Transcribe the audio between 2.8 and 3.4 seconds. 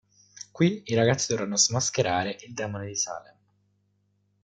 di Salem.